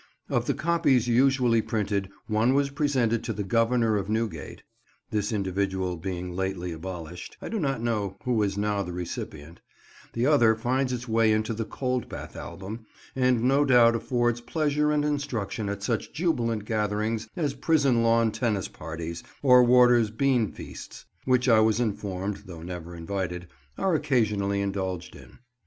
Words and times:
Of 0.31 0.47
the 0.47 0.55
copies 0.55 1.07
usually 1.07 1.61
printed 1.61 2.09
one 2.25 2.55
was 2.55 2.71
presented 2.71 3.23
to 3.23 3.33
the 3.33 3.43
Governor 3.43 3.97
of 3.97 4.09
Newgate 4.09 4.63
(this 5.11 5.31
individual 5.31 5.95
being 5.95 6.35
lately 6.35 6.71
abolished, 6.71 7.37
I 7.39 7.49
do 7.49 7.59
not 7.59 7.83
know 7.83 8.17
who 8.23 8.41
is 8.41 8.57
now 8.57 8.81
the 8.81 8.93
recipient), 8.93 9.61
the 10.13 10.25
other 10.25 10.55
finds 10.55 10.91
its 10.91 11.07
way 11.07 11.31
into 11.31 11.53
the 11.53 11.65
Coldbath 11.65 12.35
album, 12.35 12.87
and 13.15 13.43
no 13.43 13.63
doubt 13.63 13.95
affords 13.95 14.41
pleasure 14.41 14.91
and 14.91 15.05
instruction 15.05 15.69
at 15.69 15.83
such 15.83 16.11
jubilant 16.11 16.65
gatherings 16.65 17.27
as 17.35 17.53
prison 17.53 18.01
lawn 18.01 18.31
tennis 18.31 18.67
parties, 18.67 19.21
or 19.43 19.63
warders' 19.63 20.09
beanfeasts, 20.09 21.05
which 21.25 21.47
I 21.47 21.59
was 21.59 21.79
informed 21.79 22.37
(though 22.47 22.63
never 22.63 22.95
invited) 22.95 23.49
are 23.77 23.93
occasionally 23.93 24.61
indulged 24.61 25.15
in. 25.15 25.37